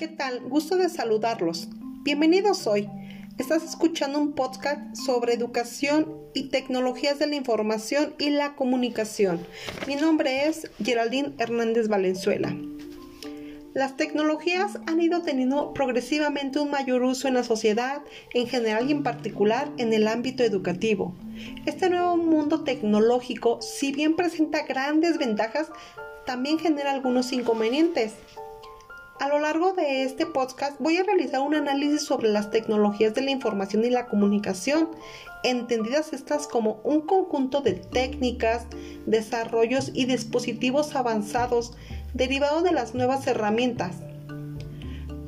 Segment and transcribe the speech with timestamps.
[0.00, 0.40] ¿Qué tal?
[0.40, 1.68] Gusto de saludarlos.
[2.02, 2.88] Bienvenidos hoy.
[3.38, 9.46] Estás escuchando un podcast sobre educación y tecnologías de la información y la comunicación.
[9.86, 12.56] Mi nombre es Geraldine Hernández Valenzuela.
[13.74, 18.02] Las tecnologías han ido teniendo progresivamente un mayor uso en la sociedad
[18.34, 21.14] en general y en particular en el ámbito educativo.
[21.66, 25.70] Este nuevo mundo tecnológico, si bien presenta grandes ventajas,
[26.30, 28.12] también genera algunos inconvenientes.
[29.18, 33.22] A lo largo de este podcast voy a realizar un análisis sobre las tecnologías de
[33.22, 34.90] la información y la comunicación,
[35.42, 38.66] entendidas estas como un conjunto de técnicas,
[39.06, 41.72] desarrollos y dispositivos avanzados
[42.14, 43.96] derivados de las nuevas herramientas.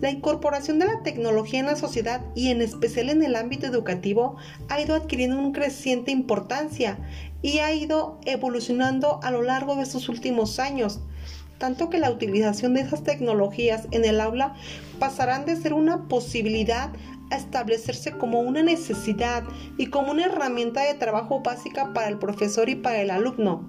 [0.01, 4.37] La incorporación de la tecnología en la sociedad y en especial en el ámbito educativo
[4.69, 6.97] ha ido adquiriendo una creciente importancia
[7.43, 11.01] y ha ido evolucionando a lo largo de estos últimos años,
[11.59, 14.55] tanto que la utilización de esas tecnologías en el aula
[14.99, 16.91] pasarán de ser una posibilidad
[17.31, 19.45] a establecerse como una necesidad
[19.79, 23.69] y como una herramienta de trabajo básica para el profesor y para el alumno.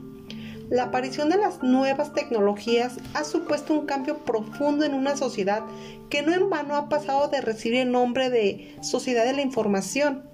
[0.69, 5.61] La aparición de las nuevas tecnologías ha supuesto un cambio profundo en una sociedad
[6.09, 10.32] que no en vano ha pasado de recibir el nombre de sociedad de la información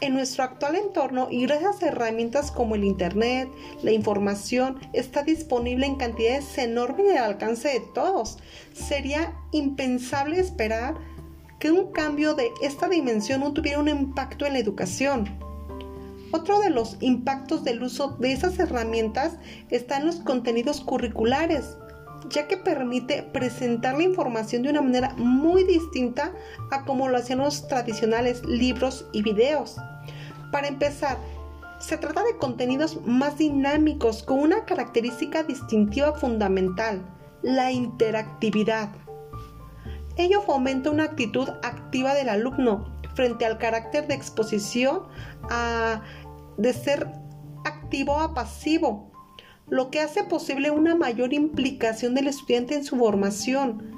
[0.00, 3.48] en nuestro actual entorno y gracias a herramientas como el Internet,
[3.82, 8.38] la información está disponible en cantidades enormes y al alcance de todos.
[8.72, 10.94] Sería impensable esperar
[11.58, 15.28] que un cambio de esta dimensión no tuviera un impacto en la educación.
[16.32, 19.36] Otro de los impactos del uso de esas herramientas
[19.68, 21.76] está en los contenidos curriculares
[22.30, 26.32] ya que permite presentar la información de una manera muy distinta
[26.70, 29.76] a como lo hacían los tradicionales libros y videos.
[30.50, 31.18] Para empezar,
[31.78, 37.02] se trata de contenidos más dinámicos con una característica distintiva fundamental,
[37.42, 38.90] la interactividad.
[40.16, 45.02] Ello fomenta una actitud activa del alumno frente al carácter de exposición
[45.50, 46.02] a,
[46.58, 47.10] de ser
[47.64, 49.09] activo a pasivo,
[49.70, 53.90] lo que hace posible una mayor implicación del estudiante en su formación.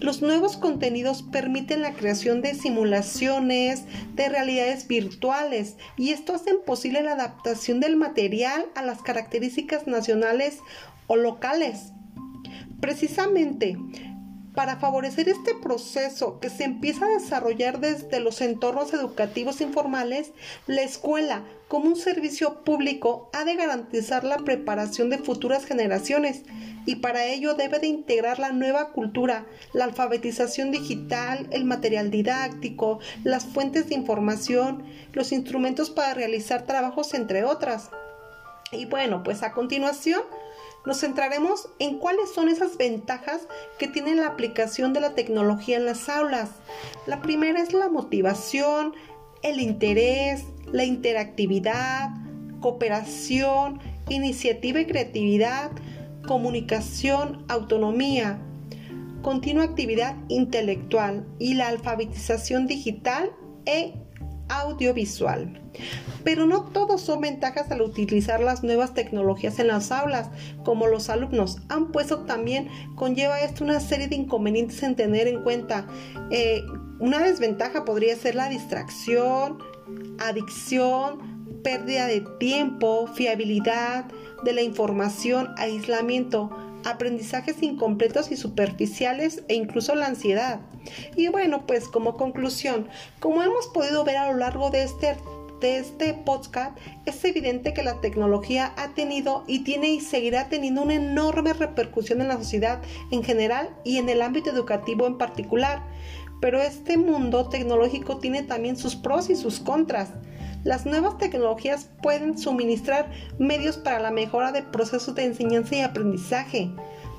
[0.00, 7.02] Los nuevos contenidos permiten la creación de simulaciones, de realidades virtuales, y esto hace posible
[7.02, 10.58] la adaptación del material a las características nacionales
[11.06, 11.92] o locales.
[12.80, 13.76] Precisamente,
[14.54, 20.32] para favorecer este proceso que se empieza a desarrollar desde los entornos educativos informales,
[20.66, 26.42] la escuela, como un servicio público, ha de garantizar la preparación de futuras generaciones
[26.84, 32.98] y para ello debe de integrar la nueva cultura, la alfabetización digital, el material didáctico,
[33.22, 37.90] las fuentes de información, los instrumentos para realizar trabajos, entre otras.
[38.72, 40.22] Y bueno, pues a continuación
[40.86, 43.42] nos centraremos en cuáles son esas ventajas
[43.78, 46.50] que tiene la aplicación de la tecnología en las aulas.
[47.06, 48.94] La primera es la motivación,
[49.42, 52.10] el interés, la interactividad,
[52.60, 55.70] cooperación, iniciativa y creatividad,
[56.26, 58.38] comunicación, autonomía,
[59.22, 63.32] continua actividad intelectual y la alfabetización digital
[63.66, 63.94] e
[64.50, 65.60] audiovisual.
[66.24, 70.28] Pero no todos son ventajas al utilizar las nuevas tecnologías en las aulas,
[70.64, 75.42] como los alumnos han puesto también, conlleva esto una serie de inconvenientes en tener en
[75.42, 75.86] cuenta.
[76.30, 76.62] Eh,
[76.98, 79.58] una desventaja podría ser la distracción,
[80.18, 84.06] adicción, pérdida de tiempo, fiabilidad
[84.44, 86.50] de la información, aislamiento,
[86.84, 90.60] aprendizajes incompletos y superficiales e incluso la ansiedad.
[91.16, 95.16] Y bueno, pues como conclusión, como hemos podido ver a lo largo de este
[95.60, 100.82] de este podcast, es evidente que la tecnología ha tenido y tiene y seguirá teniendo
[100.82, 102.80] una enorme repercusión en la sociedad
[103.10, 105.82] en general y en el ámbito educativo en particular.
[106.40, 110.08] Pero este mundo tecnológico tiene también sus pros y sus contras.
[110.64, 116.70] Las nuevas tecnologías pueden suministrar medios para la mejora de procesos de enseñanza y aprendizaje,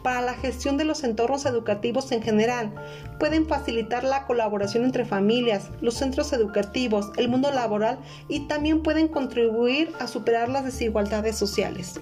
[0.03, 2.73] para la gestión de los entornos educativos en general.
[3.19, 9.07] Pueden facilitar la colaboración entre familias, los centros educativos, el mundo laboral y también pueden
[9.07, 11.99] contribuir a superar las desigualdades sociales.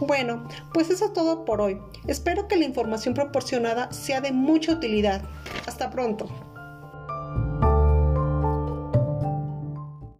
[0.00, 1.78] Bueno, pues eso es todo por hoy.
[2.06, 5.22] Espero que la información proporcionada sea de mucha utilidad.
[5.66, 6.53] Hasta pronto.